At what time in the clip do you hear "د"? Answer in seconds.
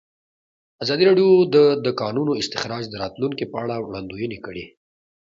1.55-1.57, 1.85-1.87, 2.89-2.93